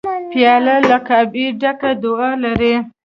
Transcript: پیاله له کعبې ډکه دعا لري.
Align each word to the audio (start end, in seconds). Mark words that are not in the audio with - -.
پیاله 0.31 0.75
له 0.89 0.97
کعبې 1.07 1.45
ډکه 1.61 1.91
دعا 2.03 2.31
لري. 2.43 2.73